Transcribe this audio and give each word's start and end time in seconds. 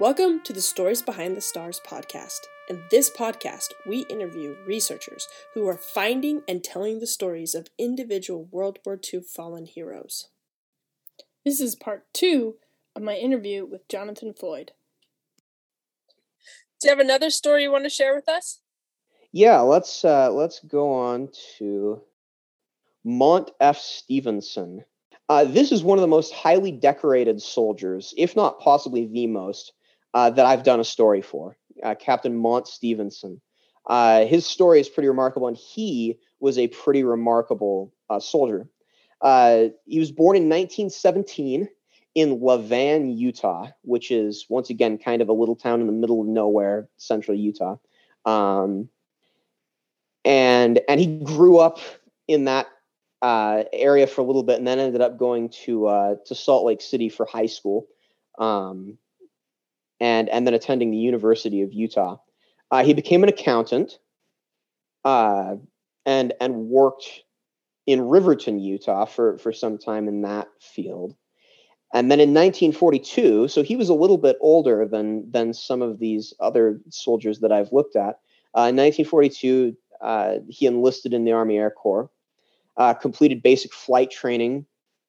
Welcome 0.00 0.42
to 0.44 0.52
the 0.52 0.60
Stories 0.60 1.02
Behind 1.02 1.36
the 1.36 1.40
Stars 1.40 1.80
podcast. 1.84 2.42
In 2.68 2.84
this 2.88 3.10
podcast, 3.10 3.72
we 3.84 4.06
interview 4.08 4.54
researchers 4.64 5.26
who 5.54 5.66
are 5.66 5.76
finding 5.76 6.42
and 6.46 6.62
telling 6.62 7.00
the 7.00 7.06
stories 7.08 7.52
of 7.52 7.66
individual 7.78 8.44
World 8.52 8.78
War 8.86 8.96
II 9.12 9.22
fallen 9.22 9.66
heroes. 9.66 10.28
This 11.44 11.60
is 11.60 11.74
part 11.74 12.04
two 12.14 12.58
of 12.94 13.02
my 13.02 13.16
interview 13.16 13.66
with 13.66 13.88
Jonathan 13.88 14.32
Floyd. 14.32 14.70
Do 16.80 16.86
you 16.86 16.90
have 16.90 17.00
another 17.00 17.28
story 17.28 17.64
you 17.64 17.72
want 17.72 17.82
to 17.82 17.90
share 17.90 18.14
with 18.14 18.28
us? 18.28 18.60
Yeah, 19.32 19.58
let's 19.62 20.04
uh, 20.04 20.30
let's 20.30 20.60
go 20.60 20.92
on 20.92 21.28
to 21.58 22.02
Mont 23.04 23.50
F. 23.60 23.78
Stevenson. 23.78 24.84
Uh, 25.28 25.42
this 25.42 25.72
is 25.72 25.82
one 25.82 25.98
of 25.98 26.02
the 26.02 26.06
most 26.06 26.32
highly 26.32 26.70
decorated 26.70 27.42
soldiers, 27.42 28.14
if 28.16 28.36
not 28.36 28.60
possibly 28.60 29.04
the 29.04 29.26
most, 29.26 29.72
uh, 30.14 30.30
that 30.30 30.46
I've 30.46 30.62
done 30.62 30.80
a 30.80 30.84
story 30.84 31.22
for. 31.22 31.56
Uh, 31.82 31.94
Captain 31.94 32.36
Mont 32.36 32.66
Stevenson. 32.66 33.40
Uh, 33.86 34.26
his 34.26 34.44
story 34.46 34.80
is 34.80 34.88
pretty 34.88 35.08
remarkable, 35.08 35.48
and 35.48 35.56
he 35.56 36.18
was 36.40 36.58
a 36.58 36.68
pretty 36.68 37.04
remarkable 37.04 37.92
uh, 38.10 38.20
soldier. 38.20 38.68
he 39.22 39.98
was 39.98 40.12
born 40.12 40.36
in 40.36 40.44
1917 40.44 41.68
in 42.14 42.40
Levan, 42.40 43.16
Utah, 43.16 43.68
which 43.82 44.10
is 44.10 44.46
once 44.48 44.70
again 44.70 44.98
kind 44.98 45.22
of 45.22 45.28
a 45.28 45.32
little 45.32 45.56
town 45.56 45.80
in 45.80 45.86
the 45.86 45.92
middle 45.92 46.20
of 46.20 46.26
nowhere, 46.26 46.88
central 46.96 47.36
Utah. 47.36 47.76
Um, 48.24 48.88
and 50.24 50.80
and 50.88 51.00
he 51.00 51.06
grew 51.06 51.58
up 51.58 51.78
in 52.26 52.44
that 52.44 52.66
uh, 53.22 53.64
area 53.72 54.06
for 54.06 54.20
a 54.20 54.24
little 54.24 54.42
bit, 54.42 54.58
and 54.58 54.66
then 54.66 54.78
ended 54.78 55.00
up 55.00 55.18
going 55.18 55.48
to 55.64 55.86
uh, 55.86 56.14
to 56.26 56.34
Salt 56.34 56.64
Lake 56.64 56.80
City 56.80 57.08
for 57.08 57.24
high 57.24 57.46
school, 57.46 57.86
um, 58.38 58.98
and 60.00 60.28
and 60.28 60.46
then 60.46 60.54
attending 60.54 60.90
the 60.90 60.98
University 60.98 61.62
of 61.62 61.72
Utah. 61.72 62.16
Uh, 62.70 62.84
he 62.84 62.94
became 62.94 63.22
an 63.22 63.28
accountant, 63.28 63.98
uh, 65.04 65.56
and 66.04 66.34
and 66.40 66.68
worked 66.68 67.22
in 67.86 68.02
Riverton, 68.02 68.58
Utah, 68.58 69.06
for 69.06 69.38
for 69.38 69.52
some 69.52 69.78
time 69.78 70.08
in 70.08 70.22
that 70.22 70.48
field. 70.60 71.14
And 71.94 72.10
then 72.10 72.20
in 72.20 72.34
1942, 72.34 73.48
so 73.48 73.62
he 73.62 73.74
was 73.74 73.88
a 73.88 73.94
little 73.94 74.18
bit 74.18 74.36
older 74.40 74.86
than 74.86 75.30
than 75.30 75.54
some 75.54 75.80
of 75.80 75.98
these 75.98 76.34
other 76.38 76.80
soldiers 76.90 77.40
that 77.40 77.52
I've 77.52 77.72
looked 77.72 77.96
at. 77.96 78.20
Uh, 78.56 78.68
in 78.68 78.76
1942, 78.76 79.74
uh, 80.02 80.34
he 80.48 80.66
enlisted 80.66 81.14
in 81.14 81.24
the 81.24 81.32
Army 81.32 81.56
Air 81.56 81.70
Corps, 81.70 82.10
uh, 82.76 82.92
completed 82.94 83.42
basic 83.42 83.72
flight 83.72 84.10
training 84.10 84.66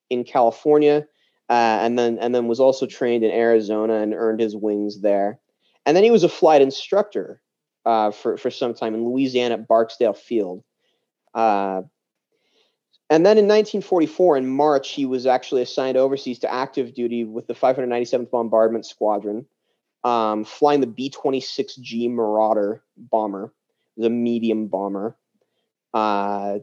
in 0.09 0.24
California, 0.24 1.06
uh, 1.50 1.80
and 1.81 1.97
then 1.97 2.19
and 2.19 2.33
then 2.33 2.47
was 2.47 2.59
also 2.59 2.86
trained 2.86 3.23
in 3.23 3.31
Arizona 3.31 3.95
and 3.95 4.14
earned 4.14 4.39
his 4.39 4.55
wings 4.55 5.02
there. 5.02 5.39
And 5.86 5.97
then 5.97 6.03
he 6.03 6.11
was 6.11 6.23
a 6.23 6.30
flight 6.30 6.61
instructor 6.61 7.41
uh, 7.86 8.11
for 8.11 8.38
for 8.38 8.52
some 8.52 8.73
time 8.73 8.94
in 8.94 9.03
Louisiana 9.03 9.56
at 9.56 9.67
Barksdale 9.67 10.14
Field. 10.14 10.64
Uh, 11.33 11.81
and 13.11 13.25
then 13.25 13.39
in 13.39 13.45
1944, 13.45 14.38
in 14.38 14.47
March, 14.47 14.91
he 14.91 15.06
was 15.06 15.25
actually 15.25 15.64
assigned 15.64 15.97
overseas 15.97 16.39
to 16.39 16.53
active 16.53 16.94
duty 16.94 17.23
with 17.23 17.47
the 17.47 17.56
597th 17.56 18.30
Bombardment 18.30 18.86
Squadron, 18.86 19.47
um, 20.03 20.45
flying 20.45 20.80
the 20.80 20.86
B 20.88 21.09
26G 21.09 22.11
Marauder 22.11 22.84
bomber, 22.95 23.52
the 23.97 24.11
medium 24.11 24.67
bomber. 24.67 25.17
Uh, 25.91 26.59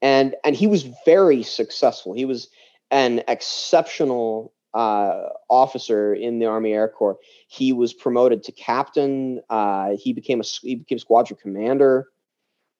and, 0.00 0.36
and 0.44 0.54
he 0.54 0.68
was 0.68 0.86
very 1.04 1.42
successful. 1.42 2.12
He 2.12 2.24
was 2.24 2.48
an 2.90 3.22
exceptional 3.28 4.52
uh, 4.74 5.28
officer 5.48 6.14
in 6.14 6.38
the 6.38 6.46
Army 6.46 6.72
Air 6.72 6.88
Corps. 6.88 7.18
He 7.48 7.72
was 7.72 7.92
promoted 7.92 8.42
to 8.44 8.52
captain. 8.52 9.40
Uh, 9.50 9.96
he 9.96 10.12
became 10.12 10.40
a 10.40 10.44
he 10.44 10.76
became 10.76 10.98
squadron 10.98 11.38
commander. 11.40 12.08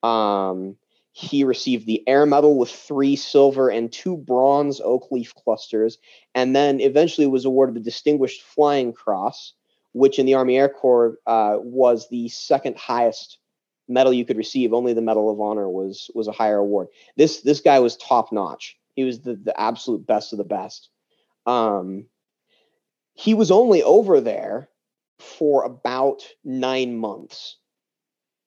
Um, 0.02 0.76
he 1.12 1.44
received 1.44 1.86
the 1.86 2.06
Air 2.08 2.24
Medal 2.26 2.56
with 2.56 2.70
three 2.70 3.16
silver 3.16 3.68
and 3.68 3.92
two 3.92 4.16
bronze 4.16 4.80
oak 4.80 5.08
leaf 5.10 5.34
clusters, 5.34 5.98
and 6.34 6.54
then 6.54 6.80
eventually 6.80 7.26
was 7.26 7.44
awarded 7.44 7.74
the 7.74 7.80
Distinguished 7.80 8.42
Flying 8.42 8.92
Cross, 8.92 9.54
which 9.92 10.18
in 10.18 10.26
the 10.26 10.34
Army 10.34 10.56
Air 10.56 10.68
Corps 10.68 11.18
uh, 11.26 11.56
was 11.58 12.08
the 12.08 12.28
second 12.28 12.76
highest 12.76 13.38
medal 13.88 14.12
you 14.12 14.24
could 14.24 14.36
receive. 14.36 14.72
Only 14.72 14.94
the 14.94 15.02
Medal 15.02 15.30
of 15.30 15.40
Honor 15.40 15.68
was 15.68 16.10
was 16.14 16.28
a 16.28 16.32
higher 16.32 16.58
award. 16.58 16.88
This 17.16 17.40
this 17.40 17.60
guy 17.60 17.80
was 17.80 17.96
top 17.96 18.32
notch. 18.32 18.78
He 18.94 19.04
was 19.04 19.20
the, 19.20 19.34
the 19.34 19.58
absolute 19.58 20.06
best 20.06 20.32
of 20.32 20.38
the 20.38 20.44
best. 20.44 20.88
Um, 21.46 22.06
he 23.14 23.34
was 23.34 23.50
only 23.50 23.82
over 23.82 24.20
there 24.20 24.68
for 25.18 25.64
about 25.64 26.22
nine 26.44 26.96
months 26.96 27.56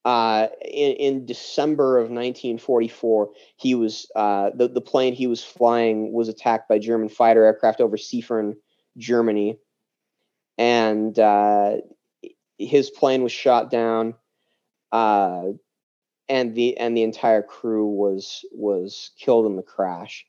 uh, 0.04 0.48
in, 0.62 0.92
in, 0.96 1.26
December 1.26 1.96
of 1.96 2.04
1944, 2.04 3.30
he 3.56 3.74
was 3.74 4.10
uh, 4.14 4.50
the 4.54 4.68
the 4.68 4.80
plane 4.80 5.14
he 5.14 5.26
was 5.26 5.42
flying 5.42 6.12
was 6.12 6.28
attacked 6.28 6.68
by 6.68 6.78
German 6.78 7.08
fighter 7.08 7.44
aircraft 7.44 7.80
over 7.80 7.96
Seefern, 7.96 8.54
Germany, 8.98 9.58
and 10.58 11.18
uh, 11.18 11.76
his 12.58 12.90
plane 12.90 13.22
was 13.22 13.32
shot 13.32 13.70
down, 13.70 14.14
uh, 14.92 15.44
and 16.28 16.54
the 16.54 16.76
and 16.76 16.94
the 16.94 17.02
entire 17.02 17.42
crew 17.42 17.86
was 17.86 18.44
was 18.52 19.10
killed 19.18 19.46
in 19.46 19.56
the 19.56 19.62
crash. 19.62 20.26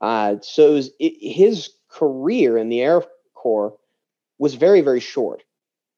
Uh, 0.00 0.36
so 0.42 0.70
it 0.70 0.72
was 0.72 0.90
it, 1.00 1.14
his 1.20 1.70
career 1.90 2.56
in 2.56 2.68
the 2.68 2.80
Air 2.80 3.02
Corps 3.34 3.76
was 4.38 4.54
very 4.54 4.80
very 4.80 5.00
short. 5.00 5.42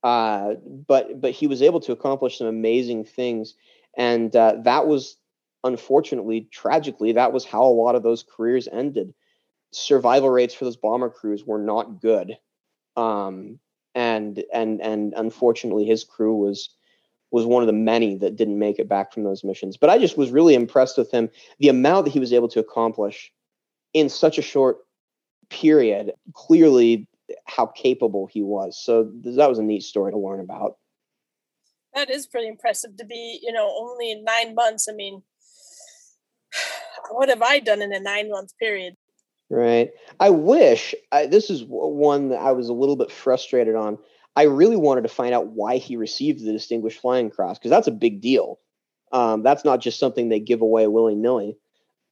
Uh, 0.02 0.54
but 0.64 1.20
but 1.20 1.32
he 1.32 1.46
was 1.46 1.60
able 1.60 1.80
to 1.80 1.92
accomplish 1.92 2.38
some 2.38 2.46
amazing 2.46 3.04
things, 3.04 3.54
and 3.96 4.34
uh, 4.34 4.56
that 4.64 4.86
was 4.86 5.16
unfortunately, 5.64 6.48
tragically, 6.50 7.12
that 7.12 7.32
was 7.32 7.44
how 7.44 7.64
a 7.64 7.68
lot 7.68 7.94
of 7.94 8.02
those 8.02 8.24
careers 8.24 8.68
ended. 8.70 9.14
Survival 9.72 10.30
rates 10.30 10.54
for 10.54 10.64
those 10.64 10.76
bomber 10.76 11.10
crews 11.10 11.44
were 11.44 11.58
not 11.58 12.00
good, 12.00 12.36
um, 12.96 13.58
and 13.94 14.42
and 14.52 14.80
and 14.80 15.14
unfortunately, 15.16 15.84
his 15.84 16.02
crew 16.02 16.34
was 16.34 16.70
was 17.30 17.46
one 17.46 17.62
of 17.62 17.68
the 17.68 17.72
many 17.72 18.16
that 18.16 18.34
didn't 18.34 18.58
make 18.58 18.80
it 18.80 18.88
back 18.88 19.12
from 19.12 19.22
those 19.22 19.44
missions. 19.44 19.76
But 19.76 19.90
I 19.90 19.98
just 19.98 20.18
was 20.18 20.32
really 20.32 20.54
impressed 20.54 20.98
with 20.98 21.12
him, 21.12 21.30
the 21.60 21.68
amount 21.68 22.06
that 22.06 22.10
he 22.10 22.18
was 22.18 22.32
able 22.32 22.48
to 22.48 22.58
accomplish 22.58 23.32
in 23.92 24.08
such 24.08 24.38
a 24.38 24.42
short 24.42 24.78
period. 25.48 26.12
Clearly, 26.34 27.08
how 27.46 27.66
capable 27.66 28.26
he 28.26 28.42
was. 28.42 28.80
So 28.82 29.10
that 29.24 29.48
was 29.48 29.58
a 29.58 29.62
neat 29.62 29.82
story 29.82 30.12
to 30.12 30.18
learn 30.18 30.40
about. 30.40 30.76
That 31.94 32.10
is 32.10 32.26
pretty 32.26 32.48
impressive 32.48 32.96
to 32.98 33.04
be, 33.04 33.40
you 33.42 33.52
know, 33.52 33.72
only 33.76 34.12
in 34.12 34.24
nine 34.24 34.54
months. 34.54 34.88
I 34.88 34.92
mean, 34.92 35.22
what 37.10 37.28
have 37.28 37.42
I 37.42 37.58
done 37.58 37.82
in 37.82 37.92
a 37.92 38.00
nine 38.00 38.30
month 38.30 38.56
period? 38.58 38.94
Right. 39.48 39.90
I 40.20 40.30
wish 40.30 40.94
I, 41.10 41.26
this 41.26 41.50
is 41.50 41.64
one 41.66 42.28
that 42.28 42.40
I 42.40 42.52
was 42.52 42.68
a 42.68 42.72
little 42.72 42.94
bit 42.94 43.10
frustrated 43.10 43.74
on. 43.74 43.98
I 44.36 44.44
really 44.44 44.76
wanted 44.76 45.02
to 45.02 45.08
find 45.08 45.34
out 45.34 45.48
why 45.48 45.78
he 45.78 45.96
received 45.96 46.44
the 46.44 46.52
Distinguished 46.52 47.00
Flying 47.00 47.30
Cross 47.30 47.58
because 47.58 47.70
that's 47.70 47.88
a 47.88 47.92
big 47.92 48.20
deal. 48.20 48.60
Um, 49.10 49.42
that's 49.42 49.64
not 49.64 49.80
just 49.80 49.98
something 49.98 50.28
they 50.28 50.38
give 50.38 50.60
away 50.60 50.86
willy 50.86 51.16
nilly. 51.16 51.58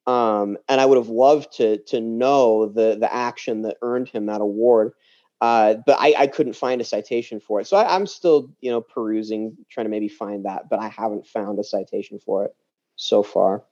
Um, 0.08 0.56
and 0.70 0.80
I 0.80 0.86
would 0.86 0.96
have 0.96 1.10
loved 1.10 1.52
to 1.58 1.76
to 1.88 2.00
know 2.00 2.66
the 2.66 2.96
the 2.98 3.12
action 3.12 3.62
that 3.62 3.76
earned 3.82 4.08
him 4.08 4.26
that 4.26 4.41
award. 4.41 4.92
Uh, 5.41 5.74
but 5.86 5.98
I, 6.00 6.14
I, 6.19 6.26
couldn't 6.26 6.56
find 6.56 6.80
a 6.80 6.84
citation 6.84 7.38
for 7.38 7.60
it. 7.60 7.69
So 7.69 7.76
I, 7.76 7.94
am 7.94 8.08
still, 8.08 8.50
you 8.60 8.72
know, 8.72 8.80
perusing, 8.80 9.56
trying 9.70 9.86
to 9.86 9.91
maybe 9.91 10.08
find 10.08 10.44
that, 10.46 10.69
but 10.69 10.80
I 10.80 10.88
haven't 10.88 11.28
found 11.28 11.60
a 11.60 11.62
citation 11.62 12.19
for 12.19 12.46
it 12.46 12.56
so 12.96 13.22
far. 13.22 13.62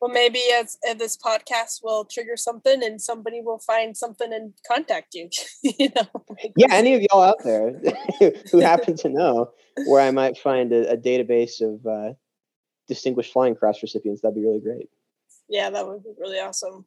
Well, 0.00 0.10
maybe 0.10 0.40
as, 0.54 0.78
as 0.88 0.96
this 0.96 1.18
podcast 1.18 1.84
will 1.84 2.06
trigger 2.06 2.36
something, 2.38 2.82
and 2.82 2.98
somebody 2.98 3.42
will 3.42 3.58
find 3.58 3.94
something 3.94 4.32
and 4.32 4.54
contact 4.66 5.14
you. 5.14 5.28
you 5.62 5.90
know, 5.94 6.06
yeah, 6.56 6.68
any 6.70 6.94
of 6.94 7.02
y'all 7.02 7.22
out 7.22 7.42
there 7.44 7.78
who 8.50 8.58
happen 8.60 8.96
to 8.98 9.10
know 9.10 9.50
where 9.86 10.00
I 10.00 10.12
might 10.12 10.38
find 10.38 10.72
a, 10.72 10.92
a 10.92 10.96
database 10.96 11.60
of 11.60 11.84
uh, 11.84 12.14
distinguished 12.88 13.34
flying 13.34 13.54
cross 13.54 13.82
recipients, 13.82 14.22
that'd 14.22 14.34
be 14.34 14.40
really 14.40 14.60
great. 14.60 14.88
Yeah, 15.50 15.68
that 15.70 15.86
would 15.86 16.04
be 16.04 16.10
really 16.18 16.38
awesome. 16.38 16.84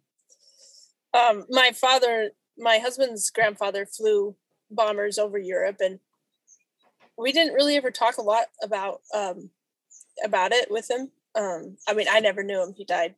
Um, 1.14 1.46
my 1.50 1.72
father 1.76 2.32
my 2.58 2.78
husband's 2.78 3.30
grandfather 3.30 3.86
flew 3.86 4.36
bombers 4.72 5.18
over 5.18 5.38
Europe, 5.38 5.78
and 5.82 6.00
we 7.18 7.32
didn't 7.32 7.54
really 7.54 7.76
ever 7.76 7.92
talk 7.92 8.18
a 8.18 8.22
lot 8.24 8.46
about 8.64 9.02
um, 9.14 9.50
about 10.24 10.54
it 10.54 10.72
with 10.72 10.90
him. 10.90 11.12
Um, 11.36 11.78
I 11.88 11.94
mean, 11.94 12.08
I 12.10 12.22
never 12.22 12.42
knew 12.42 12.64
him; 12.64 12.74
he 12.76 12.86
died 12.86 13.16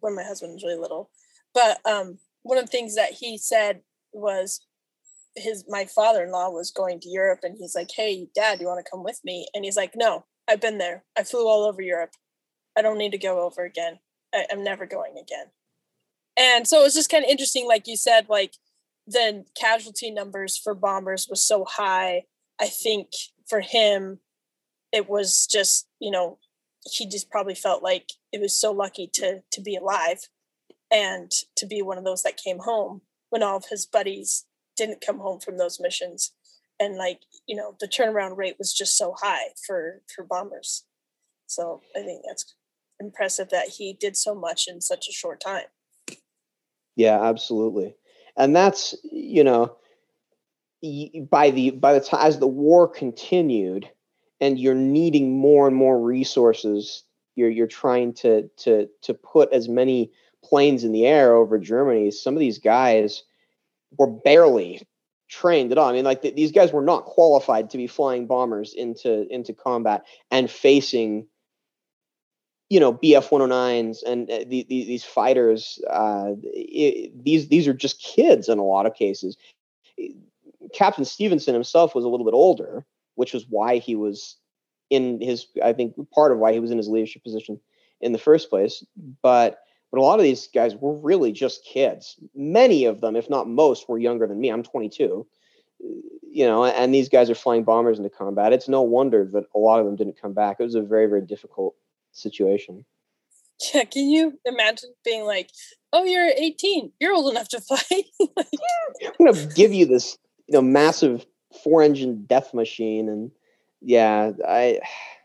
when 0.00 0.16
my 0.16 0.24
husband 0.24 0.54
was 0.54 0.64
really 0.64 0.78
little. 0.78 1.10
But 1.54 1.78
um, 1.86 2.18
one 2.42 2.58
of 2.58 2.64
the 2.64 2.70
things 2.70 2.96
that 2.96 3.12
he 3.12 3.38
said 3.38 3.82
was 4.12 4.60
his 5.36 5.64
my 5.68 5.84
father-in-law 5.84 6.50
was 6.50 6.72
going 6.72 6.98
to 7.00 7.08
Europe, 7.08 7.40
and 7.44 7.56
he's 7.56 7.76
like, 7.76 7.90
"Hey, 7.94 8.28
Dad, 8.34 8.60
you 8.60 8.66
want 8.66 8.84
to 8.84 8.90
come 8.90 9.04
with 9.04 9.20
me?" 9.24 9.46
And 9.54 9.64
he's 9.64 9.76
like, 9.76 9.92
"No, 9.94 10.24
I've 10.48 10.60
been 10.60 10.78
there. 10.78 11.04
I 11.16 11.22
flew 11.22 11.46
all 11.46 11.64
over 11.64 11.80
Europe. 11.80 12.14
I 12.76 12.82
don't 12.82 12.98
need 12.98 13.12
to 13.12 13.18
go 13.18 13.40
over 13.42 13.64
again. 13.64 14.00
I, 14.34 14.46
I'm 14.50 14.64
never 14.64 14.86
going 14.86 15.16
again." 15.18 15.46
and 16.36 16.68
so 16.68 16.80
it 16.80 16.84
was 16.84 16.94
just 16.94 17.10
kind 17.10 17.24
of 17.24 17.30
interesting 17.30 17.66
like 17.66 17.88
you 17.88 17.96
said 17.96 18.28
like 18.28 18.54
the 19.08 19.44
casualty 19.58 20.10
numbers 20.10 20.56
for 20.56 20.74
bombers 20.74 21.26
was 21.28 21.42
so 21.42 21.64
high. 21.64 22.24
I 22.60 22.66
think 22.66 23.08
for 23.48 23.60
him, 23.60 24.20
it 24.92 25.08
was 25.08 25.46
just 25.46 25.88
you 25.98 26.10
know 26.10 26.38
he 26.84 27.06
just 27.06 27.30
probably 27.30 27.54
felt 27.54 27.82
like 27.82 28.12
it 28.32 28.40
was 28.40 28.58
so 28.58 28.70
lucky 28.72 29.08
to 29.14 29.42
to 29.50 29.60
be 29.60 29.76
alive 29.76 30.28
and 30.90 31.30
to 31.56 31.66
be 31.66 31.82
one 31.82 31.98
of 31.98 32.04
those 32.04 32.22
that 32.22 32.36
came 32.42 32.60
home 32.60 33.02
when 33.30 33.42
all 33.42 33.56
of 33.56 33.66
his 33.70 33.84
buddies 33.84 34.46
didn't 34.76 35.04
come 35.04 35.18
home 35.18 35.40
from 35.40 35.58
those 35.58 35.80
missions 35.80 36.32
and 36.80 36.96
like 36.96 37.20
you 37.46 37.56
know 37.56 37.74
the 37.80 37.88
turnaround 37.88 38.36
rate 38.36 38.56
was 38.58 38.72
just 38.72 38.96
so 38.96 39.14
high 39.20 39.48
for 39.66 40.00
for 40.14 40.24
bombers 40.24 40.84
so 41.46 41.82
i 41.94 42.00
think 42.00 42.22
that's 42.26 42.54
impressive 43.00 43.50
that 43.50 43.68
he 43.68 43.92
did 43.92 44.16
so 44.16 44.34
much 44.34 44.66
in 44.68 44.80
such 44.80 45.08
a 45.08 45.12
short 45.12 45.40
time. 45.40 45.66
Yeah 46.96 47.22
absolutely. 47.22 47.94
And 48.36 48.54
that's 48.54 48.94
you 49.04 49.44
know 49.44 49.76
by 51.30 51.50
the 51.50 51.70
by 51.70 51.92
the 51.92 52.00
time 52.00 52.26
as 52.26 52.38
the 52.38 52.46
war 52.46 52.88
continued 52.88 53.88
and 54.40 54.58
you're 54.58 54.74
needing 54.74 55.36
more 55.36 55.66
and 55.66 55.76
more 55.76 56.00
resources 56.00 57.02
you're 57.34 57.50
you're 57.50 57.66
trying 57.66 58.12
to 58.14 58.48
to 58.58 58.88
to 59.02 59.14
put 59.14 59.52
as 59.52 59.68
many 59.68 60.12
planes 60.44 60.84
in 60.84 60.92
the 60.92 61.06
air 61.06 61.34
over 61.34 61.58
Germany 61.58 62.10
some 62.10 62.34
of 62.34 62.40
these 62.40 62.58
guys 62.58 63.24
were 63.96 64.10
barely 64.10 64.86
trained 65.28 65.72
at 65.72 65.78
all. 65.78 65.88
I 65.88 65.92
mean 65.92 66.04
like 66.04 66.22
these 66.22 66.52
guys 66.52 66.72
were 66.72 66.82
not 66.82 67.04
qualified 67.04 67.70
to 67.70 67.76
be 67.76 67.86
flying 67.86 68.26
bombers 68.26 68.74
into 68.74 69.26
into 69.32 69.52
combat 69.52 70.04
and 70.30 70.50
facing 70.50 71.26
you 72.68 72.78
know 72.78 72.92
bf 72.92 73.28
109s 73.28 74.02
and 74.06 74.30
uh, 74.30 74.38
the, 74.38 74.64
the, 74.68 74.84
these 74.84 75.04
fighters 75.04 75.80
uh, 75.90 76.32
it, 76.42 77.24
these 77.24 77.48
these 77.48 77.66
are 77.66 77.74
just 77.74 78.02
kids 78.02 78.48
in 78.48 78.58
a 78.58 78.64
lot 78.64 78.86
of 78.86 78.94
cases 78.94 79.36
captain 80.72 81.04
stevenson 81.04 81.54
himself 81.54 81.94
was 81.94 82.04
a 82.04 82.08
little 82.08 82.26
bit 82.26 82.34
older 82.34 82.84
which 83.14 83.32
was 83.32 83.46
why 83.48 83.78
he 83.78 83.96
was 83.96 84.36
in 84.90 85.20
his 85.20 85.46
I 85.62 85.72
think 85.72 85.94
part 86.14 86.32
of 86.32 86.38
why 86.38 86.52
he 86.52 86.60
was 86.60 86.70
in 86.70 86.78
his 86.78 86.88
leadership 86.88 87.22
position 87.22 87.60
in 88.00 88.12
the 88.12 88.18
first 88.18 88.50
place. 88.50 88.84
But 89.22 89.60
but 89.90 89.98
a 89.98 90.02
lot 90.02 90.18
of 90.18 90.22
these 90.22 90.48
guys 90.48 90.76
were 90.76 90.94
really 90.94 91.32
just 91.32 91.64
kids. 91.64 92.16
Many 92.34 92.84
of 92.84 93.00
them, 93.00 93.16
if 93.16 93.30
not 93.30 93.48
most, 93.48 93.88
were 93.88 93.98
younger 93.98 94.26
than 94.26 94.40
me. 94.40 94.50
I'm 94.50 94.62
22. 94.62 95.26
You 96.30 96.46
know, 96.46 96.64
and 96.64 96.94
these 96.94 97.08
guys 97.08 97.30
are 97.30 97.34
flying 97.34 97.64
bombers 97.64 97.98
into 97.98 98.10
combat. 98.10 98.52
It's 98.52 98.68
no 98.68 98.82
wonder 98.82 99.24
that 99.32 99.44
a 99.54 99.58
lot 99.58 99.80
of 99.80 99.86
them 99.86 99.96
didn't 99.96 100.20
come 100.20 100.34
back. 100.34 100.56
It 100.60 100.64
was 100.64 100.74
a 100.74 100.82
very, 100.82 101.06
very 101.06 101.22
difficult 101.22 101.74
situation. 102.12 102.84
Yeah, 103.74 103.84
can 103.84 104.08
you 104.08 104.38
imagine 104.44 104.90
being 105.04 105.24
like, 105.24 105.50
"Oh, 105.92 106.04
you're 106.04 106.28
18. 106.28 106.92
You're 107.00 107.14
old 107.14 107.30
enough 107.30 107.48
to 107.48 107.60
fight." 107.68 108.04
I'm 108.20 109.12
going 109.18 109.34
to 109.34 109.54
give 109.54 109.72
you 109.72 109.86
this, 109.86 110.16
you 110.46 110.54
know, 110.54 110.62
massive 110.62 111.26
four 111.62 111.82
engine 111.82 112.24
death 112.26 112.52
machine 112.52 113.08
and 113.08 113.30
yeah 113.80 114.32
i 114.46 114.78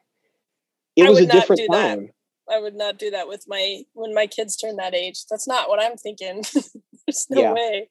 it 0.96 1.06
I 1.06 1.10
was 1.10 1.20
a 1.20 1.26
different 1.26 1.62
time 1.72 2.10
that. 2.48 2.56
i 2.56 2.60
would 2.60 2.76
not 2.76 2.98
do 2.98 3.12
that 3.12 3.28
with 3.28 3.46
my 3.48 3.82
when 3.94 4.14
my 4.14 4.28
kids 4.28 4.56
turn 4.56 4.78
that 4.78 4.94
age 4.94 5.26
that's 5.30 5.48
not 5.48 5.70
what 5.70 5.82
i'm 5.82 5.98
thinking 5.98 6.44
there's 7.08 7.28
no 7.30 7.42
yeah. 7.42 7.54
way 7.54 7.90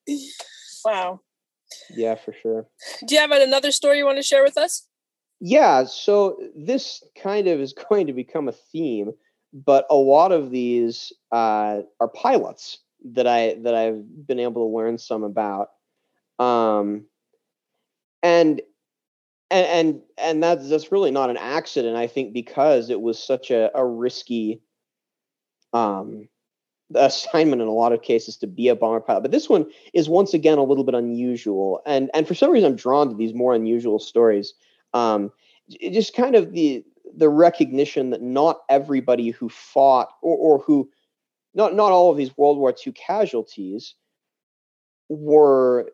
wow 0.84 1.20
yeah 1.90 2.14
for 2.14 2.32
sure 2.32 2.66
do 3.06 3.14
you 3.14 3.20
have 3.20 3.30
another 3.30 3.72
story 3.72 3.98
you 3.98 4.04
want 4.04 4.18
to 4.18 4.22
share 4.22 4.42
with 4.42 4.56
us 4.56 4.86
yeah 5.42 5.84
so 5.84 6.38
this 6.56 7.02
kind 7.20 7.48
of 7.48 7.60
is 7.60 7.74
going 7.90 8.06
to 8.06 8.12
become 8.12 8.48
a 8.48 8.52
theme 8.52 9.12
but 9.52 9.84
a 9.90 9.94
lot 9.94 10.32
of 10.32 10.50
these 10.50 11.12
uh, 11.30 11.80
are 12.00 12.08
pilots 12.14 12.78
that 13.04 13.26
i 13.26 13.56
that 13.62 13.74
i've 13.74 14.26
been 14.26 14.38
able 14.38 14.66
to 14.66 14.76
learn 14.76 14.96
some 14.96 15.24
about 15.24 15.68
um 16.38 17.04
and 18.22 18.62
and 19.50 19.66
and 19.66 20.00
and 20.16 20.42
that's 20.42 20.70
that's 20.70 20.92
really 20.92 21.10
not 21.10 21.28
an 21.28 21.36
accident 21.36 21.96
i 21.96 22.06
think 22.06 22.32
because 22.32 22.88
it 22.88 23.00
was 23.00 23.18
such 23.18 23.50
a, 23.50 23.70
a 23.74 23.84
risky 23.84 24.62
um 25.72 26.28
assignment 26.94 27.62
in 27.62 27.68
a 27.68 27.72
lot 27.72 27.92
of 27.92 28.02
cases 28.02 28.36
to 28.36 28.46
be 28.46 28.68
a 28.68 28.76
bomber 28.76 29.00
pilot. 29.00 29.22
But 29.22 29.30
this 29.30 29.48
one 29.48 29.66
is 29.94 30.10
once 30.10 30.34
again 30.34 30.58
a 30.58 30.62
little 30.62 30.84
bit 30.84 30.94
unusual 30.94 31.80
and 31.86 32.10
and 32.14 32.28
for 32.28 32.34
some 32.34 32.50
reason 32.50 32.70
i'm 32.70 32.76
drawn 32.76 33.08
to 33.08 33.14
these 33.14 33.34
more 33.34 33.54
unusual 33.54 33.98
stories 33.98 34.54
um 34.94 35.30
just 35.92 36.14
kind 36.14 36.34
of 36.34 36.52
the 36.52 36.84
the 37.16 37.28
recognition 37.28 38.10
that 38.10 38.22
not 38.22 38.60
everybody 38.68 39.30
who 39.30 39.48
fought 39.48 40.08
or, 40.22 40.36
or 40.36 40.58
who 40.58 40.88
not 41.54 41.74
not 41.74 41.92
all 41.92 42.10
of 42.10 42.16
these 42.16 42.36
world 42.36 42.58
war 42.58 42.74
ii 42.86 42.92
casualties 42.92 43.94
were 45.08 45.90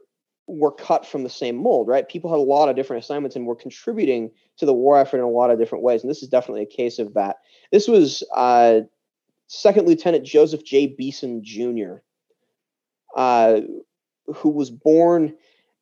were 0.49 0.73
cut 0.73 1.07
from 1.07 1.23
the 1.23 1.31
same 1.31 1.57
mold, 1.57 1.89
right? 1.89 2.09
People 2.09 2.31
had 2.31 2.39
a 2.39 2.43
lot 2.43 2.71
of 2.71 2.77
different 2.77 3.05
assignments 3.05 3.37
and 3.37 3.47
were 3.47 3.55
contributing 3.55 4.31
to 4.57 4.65
the 4.65 4.73
war 4.73 4.99
effort 4.99 5.19
in 5.19 5.25
a 5.25 5.29
lot 5.29 5.51
of 5.51 5.59
different 5.59 5.85
ways. 5.85 6.03
And 6.03 6.11
this 6.11 6.23
is 6.23 6.29
definitely 6.29 6.63
a 6.63 6.67
case 6.67 6.99
of 6.99 7.15
that. 7.15 7.37
This 7.71 7.87
was 7.87 8.23
uh, 8.35 8.81
Second 9.47 9.87
Lieutenant 9.87 10.25
Joseph 10.25 10.65
J. 10.65 10.87
Beeson 10.87 11.43
Jr., 11.45 11.97
uh, 13.15 13.61
who 14.37 14.49
was 14.49 14.71
born 14.71 15.35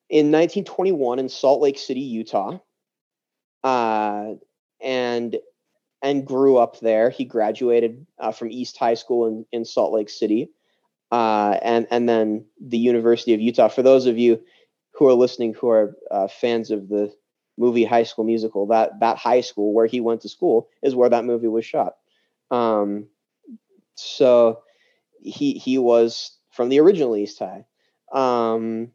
in 0.08 0.32
1921 0.32 1.20
in 1.20 1.28
Salt 1.28 1.60
Lake 1.60 1.78
City, 1.78 2.00
Utah, 2.00 2.58
uh, 3.66 4.34
and 4.80 5.36
and 6.00 6.24
grew 6.24 6.56
up 6.56 6.78
there. 6.78 7.10
He 7.10 7.24
graduated 7.24 8.06
uh, 8.16 8.30
from 8.30 8.52
East 8.52 8.76
High 8.78 8.94
School 8.94 9.26
in, 9.26 9.44
in 9.50 9.64
Salt 9.64 9.92
Lake 9.92 10.08
City. 10.08 10.50
Uh, 11.10 11.58
and 11.62 11.86
and 11.90 12.08
then 12.08 12.44
the 12.60 12.78
University 12.78 13.34
of 13.34 13.40
Utah. 13.40 13.68
For 13.68 13.82
those 13.82 14.06
of 14.06 14.18
you 14.18 14.40
who 14.92 15.08
are 15.08 15.14
listening 15.14 15.54
who 15.54 15.68
are 15.68 15.96
uh, 16.12 16.28
fans 16.28 16.70
of 16.70 16.88
the 16.88 17.12
movie 17.58 17.84
High 17.84 18.04
School 18.04 18.24
Musical, 18.24 18.66
that 18.68 19.00
that 19.00 19.16
high 19.16 19.40
school 19.40 19.72
where 19.74 19.86
he 19.86 20.00
went 20.00 20.20
to 20.20 20.28
school 20.28 20.68
is 20.82 20.94
where 20.94 21.10
that 21.10 21.24
movie 21.24 21.48
was 21.48 21.64
shot. 21.64 21.94
Um, 22.52 23.06
so 23.96 24.62
he 25.20 25.54
he 25.54 25.78
was 25.78 26.36
from 26.52 26.68
the 26.68 26.78
original 26.78 27.16
East 27.16 27.40
High. 27.40 27.64
Um, 28.12 28.92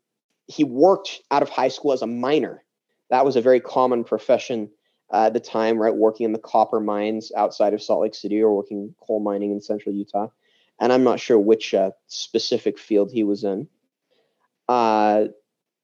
he 0.48 0.64
worked 0.64 1.22
out 1.30 1.44
of 1.44 1.50
high 1.50 1.70
school 1.70 1.92
as 1.92 2.02
a 2.02 2.08
miner. 2.08 2.64
That 3.12 3.26
was 3.26 3.36
a 3.36 3.42
very 3.42 3.60
common 3.60 4.04
profession 4.04 4.70
uh, 5.14 5.26
at 5.26 5.34
the 5.34 5.40
time, 5.40 5.78
right? 5.78 5.94
Working 5.94 6.26
in 6.26 6.32
the 6.32 6.40
copper 6.40 6.80
mines 6.80 7.32
outside 7.36 7.74
of 7.74 7.82
Salt 7.82 8.02
Lake 8.02 8.16
City 8.16 8.42
or 8.42 8.56
working 8.56 8.96
coal 9.06 9.20
mining 9.20 9.52
in 9.52 9.62
central 9.62 9.94
Utah. 9.94 10.30
And 10.80 10.92
I'm 10.92 11.04
not 11.04 11.20
sure 11.20 11.38
which 11.38 11.74
uh, 11.74 11.92
specific 12.08 12.80
field 12.80 13.12
he 13.12 13.24
was 13.24 13.44
in. 13.44 13.68
Uh, 14.68 15.26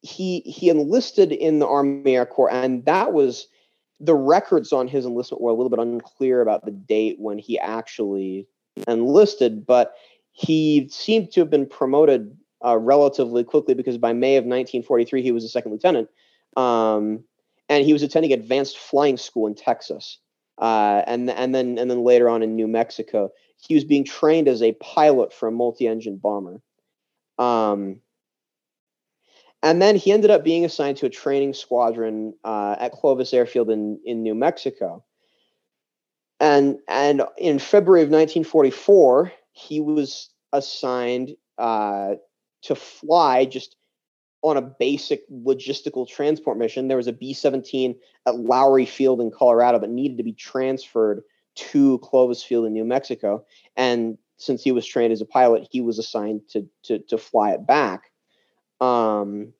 he 0.02 0.40
he 0.42 0.70
enlisted 0.70 1.32
in 1.32 1.60
the 1.60 1.68
Army 1.68 2.16
Air 2.16 2.26
Corps, 2.26 2.52
and 2.52 2.86
that 2.86 3.14
was 3.14 3.48
the 4.00 4.16
records 4.16 4.72
on 4.72 4.88
his 4.88 5.06
enlistment 5.06 5.42
were 5.42 5.52
a 5.52 5.54
little 5.54 5.70
bit 5.70 5.80
unclear 5.80 6.42
about 6.42 6.66
the 6.66 6.72
date 6.72 7.18
when 7.20 7.38
he 7.38 7.60
actually 7.60 8.48
enlisted, 8.88 9.66
but 9.66 9.96
he 10.32 10.88
seemed 10.92 11.32
to 11.32 11.42
have 11.42 11.50
been 11.50 11.66
promoted 11.66 12.38
uh, 12.64 12.78
relatively 12.78 13.44
quickly 13.44 13.74
because 13.74 13.98
by 13.98 14.14
May 14.14 14.38
of 14.38 14.44
1943 14.44 15.22
he 15.22 15.32
was 15.32 15.44
a 15.44 15.50
second 15.50 15.72
lieutenant, 15.72 16.10
um, 16.58 17.24
and 17.70 17.86
he 17.86 17.94
was 17.94 18.04
attending 18.04 18.34
advanced 18.34 18.78
flying 18.78 19.16
school 19.16 19.48
in 19.48 19.56
Texas, 19.56 20.20
uh, 20.62 21.04
and 21.08 21.30
and 21.30 21.56
then 21.56 21.78
and 21.78 21.90
then 21.90 22.04
later 22.04 22.28
on 22.28 22.44
in 22.44 22.58
New 22.58 22.68
Mexico 22.68 23.32
he 23.58 23.76
was 23.76 23.84
being 23.84 24.04
trained 24.04 24.48
as 24.48 24.62
a 24.62 24.74
pilot 24.74 25.34
for 25.34 25.48
a 25.48 25.52
multi-engine 25.52 26.18
bomber. 26.18 26.62
Um, 27.38 28.02
and 29.64 29.82
then 29.82 29.96
he 29.96 30.12
ended 30.12 30.30
up 30.30 30.44
being 30.44 30.64
assigned 30.64 30.98
to 30.98 31.08
a 31.08 31.10
training 31.10 31.54
squadron 31.54 32.36
uh, 32.44 32.76
at 32.80 32.92
Clovis 32.92 33.34
Airfield 33.34 33.70
in, 33.70 34.00
in 34.06 34.22
New 34.22 34.36
Mexico. 34.36 35.04
And, 36.40 36.78
and 36.88 37.24
in 37.38 37.58
February 37.58 38.04
of 38.04 38.10
1944, 38.10 39.32
he 39.54 39.82
was 39.82 40.30
assigned 40.54 41.36
uh, 41.58 42.16
to 42.62 42.76
fly 42.76 43.46
just 43.46 43.76
on 44.42 44.58
a 44.58 44.62
basic 44.62 45.28
logistical 45.30 46.08
transport 46.08 46.58
mission. 46.58 46.88
There 46.88 46.98
was 46.98 47.08
a 47.08 47.14
B 47.14 47.34
17 47.34 47.96
at 48.26 48.36
Lowry 48.36 48.86
Field 48.86 49.22
in 49.22 49.32
Colorado 49.32 49.80
that 49.80 49.90
needed 49.90 50.18
to 50.18 50.24
be 50.24 50.34
transferred 50.34 51.24
to 51.56 51.98
Clovis 52.00 52.44
Field 52.44 52.66
in 52.66 52.74
New 52.74 52.86
Mexico. 52.86 53.46
And 53.76 54.18
since 54.38 54.64
he 54.64 54.72
was 54.72 54.86
trained 54.86 55.12
as 55.12 55.22
a 55.22 55.26
pilot, 55.26 55.68
he 55.72 55.82
was 55.82 55.98
assigned 55.98 56.42
to, 56.50 56.68
to, 56.84 57.00
to 57.00 57.18
fly 57.18 57.52
it 57.52 57.66
back. 57.66 58.12
Um, 58.80 59.54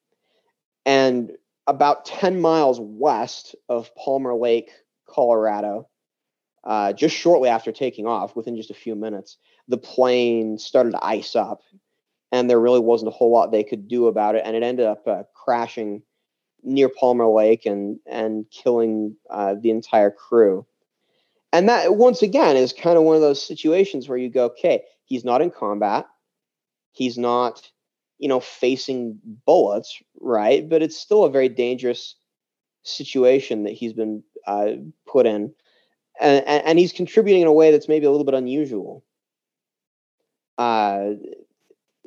and 0.86 1.32
about 1.66 2.06
10 2.06 2.40
miles 2.40 2.80
west 2.80 3.56
of 3.68 3.94
Palmer 3.96 4.36
Lake, 4.36 4.72
Colorado, 5.08 5.90
uh, 6.64 6.94
just 6.94 7.16
shortly 7.16 7.50
after 7.50 7.72
taking 7.72 8.06
off, 8.06 8.36
within 8.36 8.56
just 8.56 8.72
a 8.72 8.76
few 8.76 8.96
minutes, 8.96 9.38
the 9.68 9.78
plane 9.78 10.58
started 10.58 10.92
to 10.92 11.04
ice 11.04 11.36
up. 11.36 11.62
And 12.32 12.50
there 12.50 12.60
really 12.60 12.80
wasn't 12.80 13.10
a 13.10 13.16
whole 13.16 13.32
lot 13.32 13.52
they 13.52 13.64
could 13.64 13.88
do 13.88 14.08
about 14.08 14.36
it. 14.36 14.44
And 14.46 14.56
it 14.56 14.64
ended 14.64 14.86
up 14.86 15.08
uh, 15.08 15.24
crashing 15.34 16.02
near 16.64 16.90
Palmer 16.90 17.28
Lake 17.28 17.66
and, 17.66 18.00
and 18.06 18.46
killing 18.52 19.16
uh, 19.30 19.56
the 19.60 19.70
entire 19.70 20.12
crew. 20.12 20.66
And 21.54 21.70
that, 21.70 21.96
once 21.96 22.22
again, 22.22 22.58
is 22.58 22.74
kind 22.74 22.98
of 22.98 23.04
one 23.04 23.16
of 23.16 23.22
those 23.22 23.46
situations 23.46 24.10
where 24.10 24.18
you 24.18 24.30
go, 24.30 24.46
okay, 24.46 24.84
he's 25.06 25.24
not 25.24 25.42
in 25.42 25.52
combat. 25.52 26.06
He's 26.92 27.18
not 27.18 27.72
you 28.18 28.28
know, 28.28 28.40
facing 28.40 29.20
bullets, 29.46 30.02
right? 30.20 30.68
But 30.68 30.82
it's 30.82 31.00
still 31.00 31.24
a 31.24 31.32
very 31.32 31.50
dangerous 31.50 32.16
situation 32.84 33.64
that 33.64 33.74
he's 33.74 33.94
been 33.94 34.24
uh, 34.46 34.72
put 35.06 35.26
in, 35.26 35.54
and, 36.20 36.46
and, 36.48 36.80
he's 36.80 36.94
contributing 36.94 37.42
in 37.42 37.48
a 37.48 37.54
way 37.54 37.72
that's 37.72 37.90
maybe 37.90 38.06
a 38.06 38.12
little 38.12 38.26
bit 38.26 38.34
unusual. 38.34 39.04
Uh, 40.58 41.12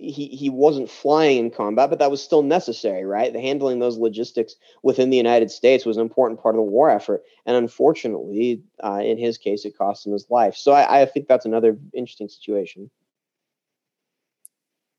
he 0.01 0.29
he 0.29 0.49
wasn't 0.49 0.91
flying 0.91 1.39
in 1.39 1.51
combat, 1.51 1.91
but 1.91 1.99
that 1.99 2.11
was 2.11 2.23
still 2.23 2.43
necessary, 2.43 3.05
right? 3.05 3.33
The 3.33 3.41
handling 3.41 3.79
those 3.79 3.99
logistics 3.99 4.57
within 4.83 5.11
the 5.11 5.17
United 5.17 5.51
States 5.51 5.85
was 5.85 5.97
an 5.97 6.03
important 6.03 6.41
part 6.41 6.55
of 6.55 6.59
the 6.59 6.63
war 6.63 6.91
effort, 6.91 7.23
and 7.47 7.57
unfortunately, 7.57 8.63
uh, 8.83 9.01
in 9.05 9.19
his 9.19 9.37
case, 9.39 9.65
it 9.65 9.77
cost 9.77 10.07
him 10.07 10.13
his 10.13 10.27
life. 10.31 10.57
So 10.57 10.73
I, 10.73 11.03
I 11.03 11.07
think 11.07 11.29
that's 11.29 11.47
another 11.47 11.79
interesting 11.93 12.29
situation. 12.29 12.91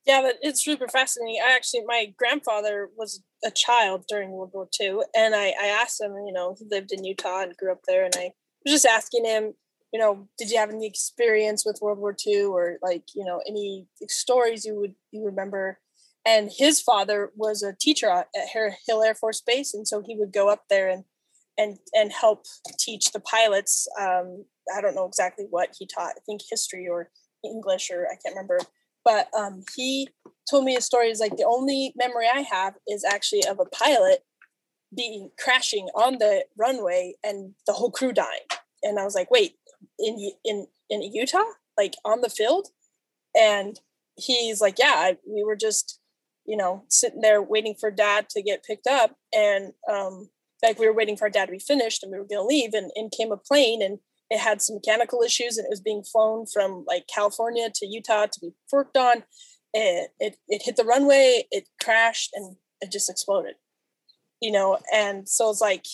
Yeah, 0.06 0.22
but 0.22 0.36
it's 0.42 0.64
super 0.64 0.88
fascinating. 0.88 1.42
I 1.46 1.56
actually, 1.56 1.84
my 1.86 2.14
grandfather 2.18 2.90
was 2.98 3.22
a 3.46 3.52
child 3.52 4.06
during 4.08 4.32
World 4.32 4.52
War 4.54 4.68
II, 4.80 5.00
and 5.16 5.36
I, 5.36 5.54
I 5.62 5.68
asked 5.68 6.02
him, 6.02 6.14
you 6.26 6.34
know, 6.34 6.56
he 6.58 6.66
lived 6.70 6.92
in 6.92 7.04
Utah 7.04 7.42
and 7.42 7.58
grew 7.58 7.72
up 7.72 7.82
there, 7.88 8.06
and 8.06 8.14
I 8.16 8.32
was 8.66 8.74
just 8.74 8.86
asking 8.86 9.26
him, 9.26 9.54
you 9.92 10.00
know, 10.00 10.28
did 10.38 10.50
you 10.50 10.58
have 10.58 10.70
any 10.70 10.88
experience 10.88 11.66
with 11.66 11.80
World 11.82 12.00
War 12.00 12.16
II 12.26 12.46
or 12.46 12.78
like, 12.82 13.04
you 13.14 13.26
know, 13.26 13.42
any 13.48 13.88
stories 14.08 14.66
you 14.66 14.76
would 14.80 14.96
you 15.12 15.26
remember? 15.26 15.80
And 16.26 16.52
his 16.56 16.82
father 16.82 17.32
was 17.36 17.64
a 17.64 17.76
teacher 17.80 18.10
at 18.10 18.28
Hill 18.88 19.04
Air 19.04 19.16
Force 19.16 19.42
Base, 19.42 19.74
and 19.74 19.88
so 19.88 20.04
he 20.06 20.16
would 20.16 20.32
go 20.32 20.50
up 20.50 20.66
there 20.70 20.88
and 20.88 21.04
and 21.58 21.80
and 21.94 22.12
help 22.12 22.46
teach 22.80 23.12
the 23.12 23.20
pilots. 23.20 23.88
Um, 24.00 24.46
I 24.76 24.82
don't 24.82 24.96
know 24.96 25.08
exactly 25.08 25.46
what 25.50 25.76
he 25.78 25.88
taught. 25.88 26.14
I 26.16 26.22
think 26.26 26.42
history 26.50 26.88
or 26.88 27.10
English 27.44 27.90
or 27.92 28.06
I 28.06 28.16
can't 28.24 28.36
remember. 28.36 28.60
But 29.04 29.30
um, 29.36 29.64
he 29.76 30.10
told 30.50 30.64
me 30.64 30.76
a 30.76 30.82
story. 30.82 31.10
Is 31.10 31.20
like 31.20 31.38
the 31.38 31.46
only 31.46 31.94
memory 31.96 32.28
I 32.32 32.42
have 32.42 32.76
is 32.88 33.04
actually 33.04 33.44
of 33.46 33.60
a 33.60 33.66
pilot 33.66 34.20
being 34.96 35.32
crashing 35.40 35.88
on 35.96 36.20
the 36.20 36.46
runway 36.58 37.16
and 37.24 37.54
the 37.66 37.74
whole 37.74 37.92
crew 37.92 38.14
dying. 38.14 38.46
And 38.84 39.00
I 39.00 39.06
was 39.06 39.16
like, 39.16 39.32
wait, 39.32 39.56
in 40.00 40.32
in 40.44 40.68
in 40.90 41.02
Utah, 41.02 41.44
like 41.78 41.96
on 42.06 42.22
the 42.22 42.30
field, 42.30 42.70
and 43.36 43.80
he's 44.16 44.62
like, 44.62 44.78
yeah, 44.78 44.94
I, 44.96 45.18
we 45.28 45.44
were 45.44 45.56
just 45.56 46.00
you 46.46 46.58
know 46.58 46.84
sitting 46.90 47.22
there 47.22 47.42
waiting 47.42 47.76
for 47.80 47.92
dad 47.92 48.30
to 48.30 48.42
get 48.42 48.64
picked 48.64 48.88
up, 48.88 49.16
and 49.34 49.74
um, 49.92 50.30
like 50.64 50.80
we 50.80 50.88
were 50.88 50.94
waiting 50.94 51.18
for 51.18 51.26
our 51.26 51.30
dad 51.30 51.46
to 51.46 51.52
be 51.52 51.60
finished, 51.60 52.04
and 52.04 52.12
we 52.12 52.18
were 52.18 52.28
gonna 52.30 52.44
leave, 52.44 52.74
and 52.74 52.92
in 52.96 53.10
came 53.10 53.32
a 53.32 53.38
plane, 53.38 53.82
and 53.82 54.00
it 54.30 54.40
had 54.40 54.62
some 54.62 54.78
mechanical 54.78 55.22
issues, 55.22 55.58
and 55.58 55.66
it 55.66 55.70
was 55.70 55.82
being 55.82 56.04
flown 56.04 56.46
from 56.46 56.86
like 56.88 57.06
California 57.14 57.70
to 57.74 57.86
Utah 57.86 58.28
to 58.28 58.40
be 58.40 58.52
worked 58.72 58.98
on. 58.98 59.24
It, 59.74 60.12
it, 60.20 60.36
it 60.50 60.64
hit 60.64 60.76
the 60.76 60.84
runway, 60.84 61.46
it 61.50 61.70
crashed, 61.82 62.32
and 62.34 62.56
it 62.82 62.92
just 62.92 63.10
exploded. 63.10 63.56
You 64.42 64.52
know, 64.52 64.80
and 64.94 65.28
so 65.30 65.50
it's 65.50 65.62
like 65.62 65.86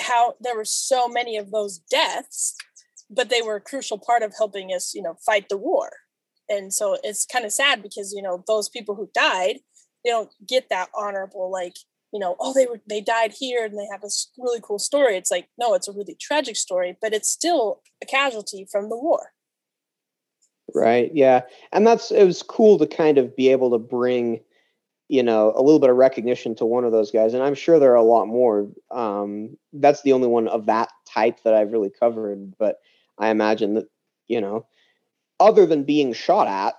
how 0.00 0.34
there 0.40 0.56
were 0.56 0.64
so 0.64 1.08
many 1.08 1.36
of 1.36 1.50
those 1.50 1.78
deaths 1.90 2.54
but 3.12 3.28
they 3.28 3.42
were 3.42 3.56
a 3.56 3.60
crucial 3.60 3.98
part 3.98 4.22
of 4.22 4.32
helping 4.36 4.68
us, 4.70 4.94
you 4.94 5.02
know, 5.02 5.16
fight 5.24 5.48
the 5.48 5.58
war. 5.58 5.90
And 6.48 6.72
so 6.72 6.98
it's 7.02 7.26
kind 7.26 7.44
of 7.44 7.52
sad 7.52 7.82
because, 7.82 8.12
you 8.14 8.22
know, 8.22 8.42
those 8.46 8.68
people 8.68 8.94
who 8.94 9.10
died, 9.14 9.58
they 10.04 10.10
don't 10.10 10.30
get 10.46 10.68
that 10.70 10.88
honorable, 10.96 11.50
like, 11.50 11.76
you 12.12 12.18
know, 12.18 12.36
oh, 12.40 12.52
they 12.52 12.66
were 12.66 12.80
they 12.88 13.00
died 13.00 13.32
here 13.38 13.64
and 13.64 13.78
they 13.78 13.86
have 13.90 14.02
this 14.02 14.30
really 14.36 14.60
cool 14.62 14.78
story. 14.78 15.16
It's 15.16 15.30
like, 15.30 15.48
no, 15.58 15.74
it's 15.74 15.88
a 15.88 15.92
really 15.92 16.16
tragic 16.20 16.56
story, 16.56 16.96
but 17.00 17.14
it's 17.14 17.28
still 17.28 17.80
a 18.02 18.06
casualty 18.06 18.66
from 18.70 18.90
the 18.90 18.96
war. 18.96 19.32
Right. 20.74 21.10
Yeah. 21.14 21.42
And 21.72 21.86
that's 21.86 22.10
it 22.10 22.24
was 22.24 22.42
cool 22.42 22.78
to 22.78 22.86
kind 22.86 23.18
of 23.18 23.34
be 23.36 23.48
able 23.48 23.70
to 23.70 23.78
bring, 23.78 24.40
you 25.08 25.22
know, 25.22 25.52
a 25.56 25.62
little 25.62 25.80
bit 25.80 25.90
of 25.90 25.96
recognition 25.96 26.54
to 26.56 26.66
one 26.66 26.84
of 26.84 26.92
those 26.92 27.10
guys. 27.10 27.34
And 27.34 27.42
I'm 27.42 27.54
sure 27.54 27.78
there 27.78 27.92
are 27.92 27.96
a 27.96 28.02
lot 28.02 28.26
more. 28.26 28.68
Um, 28.90 29.56
that's 29.72 30.02
the 30.02 30.12
only 30.12 30.28
one 30.28 30.48
of 30.48 30.66
that 30.66 30.90
type 31.08 31.42
that 31.44 31.54
I've 31.54 31.72
really 31.72 31.90
covered. 31.98 32.54
But 32.58 32.76
I 33.18 33.28
imagine 33.28 33.74
that 33.74 33.88
you 34.28 34.40
know, 34.40 34.66
other 35.40 35.66
than 35.66 35.84
being 35.84 36.12
shot 36.12 36.46
at, 36.46 36.74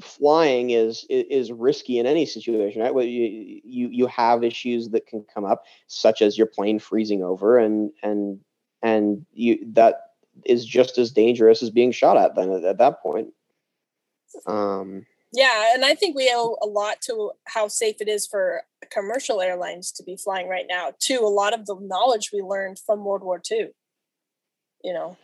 flying 0.00 0.70
is 0.70 1.06
is 1.08 1.52
risky 1.52 1.98
in 1.98 2.06
any 2.06 2.26
situation, 2.26 2.82
right? 2.82 2.94
Well, 2.94 3.04
you 3.04 3.60
you 3.64 3.88
you 3.88 4.06
have 4.06 4.42
issues 4.42 4.90
that 4.90 5.06
can 5.06 5.24
come 5.32 5.44
up, 5.44 5.64
such 5.86 6.22
as 6.22 6.36
your 6.36 6.46
plane 6.46 6.78
freezing 6.78 7.22
over, 7.22 7.58
and 7.58 7.92
and 8.02 8.40
and 8.82 9.24
you 9.32 9.58
that 9.74 10.12
is 10.44 10.66
just 10.66 10.98
as 10.98 11.12
dangerous 11.12 11.62
as 11.62 11.70
being 11.70 11.92
shot 11.92 12.16
at 12.16 12.34
then 12.34 12.50
at, 12.52 12.64
at 12.64 12.78
that 12.78 13.00
point. 13.02 13.28
Um, 14.46 15.06
yeah, 15.32 15.74
and 15.74 15.84
I 15.84 15.94
think 15.94 16.16
we 16.16 16.30
owe 16.34 16.56
a 16.62 16.66
lot 16.66 17.00
to 17.02 17.32
how 17.44 17.68
safe 17.68 17.96
it 18.00 18.08
is 18.08 18.26
for 18.26 18.62
commercial 18.90 19.40
airlines 19.40 19.92
to 19.92 20.02
be 20.02 20.16
flying 20.16 20.48
right 20.48 20.66
now. 20.68 20.92
To 21.02 21.14
a 21.20 21.28
lot 21.28 21.54
of 21.54 21.66
the 21.66 21.76
knowledge 21.80 22.30
we 22.32 22.40
learned 22.40 22.78
from 22.78 23.04
World 23.04 23.22
War 23.22 23.40
II. 23.50 23.68
You 24.82 24.92
know. 24.92 25.16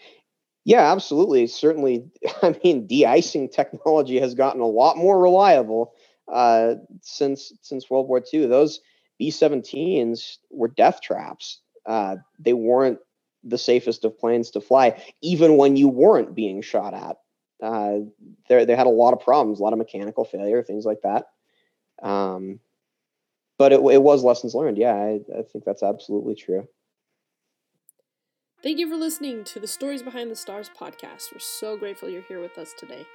Yeah, 0.64 0.92
absolutely. 0.92 1.46
Certainly, 1.46 2.10
I 2.42 2.54
mean, 2.62 2.86
de-icing 2.86 3.48
technology 3.48 4.20
has 4.20 4.34
gotten 4.34 4.60
a 4.60 4.66
lot 4.66 4.96
more 4.96 5.20
reliable 5.20 5.92
uh, 6.32 6.74
since 7.02 7.52
since 7.62 7.90
World 7.90 8.08
War 8.08 8.20
II. 8.20 8.46
Those 8.46 8.80
B-17s 9.18 10.38
were 10.50 10.68
death 10.68 11.00
traps. 11.00 11.60
Uh, 11.84 12.16
they 12.38 12.52
weren't 12.52 12.98
the 13.44 13.58
safest 13.58 14.04
of 14.04 14.16
planes 14.18 14.50
to 14.52 14.60
fly, 14.60 15.02
even 15.20 15.56
when 15.56 15.74
you 15.76 15.88
weren't 15.88 16.34
being 16.34 16.62
shot 16.62 16.94
at. 16.94 17.16
Uh, 17.60 18.00
they 18.48 18.76
had 18.76 18.86
a 18.86 18.90
lot 18.90 19.12
of 19.12 19.20
problems, 19.20 19.58
a 19.60 19.62
lot 19.62 19.72
of 19.72 19.78
mechanical 19.78 20.24
failure, 20.24 20.62
things 20.62 20.84
like 20.84 21.00
that. 21.02 21.26
Um, 22.02 22.60
but 23.58 23.72
it, 23.72 23.80
it 23.80 24.02
was 24.02 24.24
lessons 24.24 24.54
learned. 24.54 24.78
Yeah, 24.78 24.94
I, 24.94 25.20
I 25.38 25.42
think 25.42 25.64
that's 25.64 25.82
absolutely 25.82 26.34
true. 26.34 26.68
Thank 28.62 28.78
you 28.78 28.88
for 28.88 28.94
listening 28.94 29.42
to 29.42 29.58
the 29.58 29.66
Stories 29.66 30.04
Behind 30.04 30.30
the 30.30 30.36
Stars 30.36 30.70
podcast. 30.70 31.32
We're 31.32 31.40
so 31.40 31.76
grateful 31.76 32.08
you're 32.08 32.22
here 32.22 32.40
with 32.40 32.56
us 32.58 32.72
today. 32.78 33.08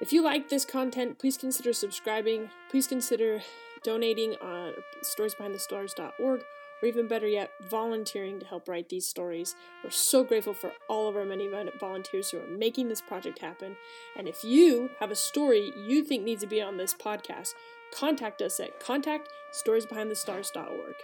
If 0.00 0.10
you 0.10 0.22
like 0.22 0.48
this 0.48 0.64
content, 0.64 1.18
please 1.18 1.36
consider 1.36 1.74
subscribing. 1.74 2.48
Please 2.70 2.86
consider 2.86 3.42
donating 3.82 4.36
on 4.36 4.72
storiesbehindthestars.org, 5.04 6.44
or 6.80 6.88
even 6.88 7.06
better 7.06 7.28
yet, 7.28 7.50
volunteering 7.68 8.40
to 8.40 8.46
help 8.46 8.66
write 8.66 8.88
these 8.88 9.06
stories. 9.06 9.54
We're 9.82 9.90
so 9.90 10.24
grateful 10.24 10.54
for 10.54 10.72
all 10.88 11.10
of 11.10 11.16
our 11.16 11.26
many 11.26 11.46
volunteers 11.78 12.30
who 12.30 12.38
are 12.38 12.46
making 12.46 12.88
this 12.88 13.02
project 13.02 13.40
happen. 13.40 13.76
And 14.16 14.26
if 14.26 14.44
you 14.44 14.88
have 14.98 15.10
a 15.10 15.16
story 15.16 15.74
you 15.76 16.02
think 16.02 16.24
needs 16.24 16.40
to 16.40 16.48
be 16.48 16.62
on 16.62 16.78
this 16.78 16.94
podcast, 16.94 17.52
contact 17.94 18.40
us 18.40 18.58
at 18.60 18.80
contact 18.80 19.28
storiesbehindthestars.org. 19.52 20.94